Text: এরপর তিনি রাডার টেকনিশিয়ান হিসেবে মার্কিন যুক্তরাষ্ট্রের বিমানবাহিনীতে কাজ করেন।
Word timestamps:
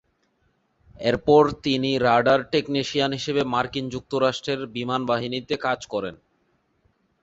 এরপর 0.99 1.43
তিনি 1.63 1.91
রাডার 1.99 2.39
টেকনিশিয়ান 2.53 3.11
হিসেবে 3.17 3.41
মার্কিন 3.53 3.85
যুক্তরাষ্ট্রের 3.93 4.59
বিমানবাহিনীতে 4.75 5.55
কাজ 5.65 5.79
করেন। 5.93 6.15